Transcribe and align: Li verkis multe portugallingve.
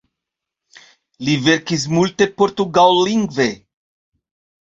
Li 1.27 1.33
verkis 1.47 1.83
multe 1.97 2.27
portugallingve. 2.43 3.49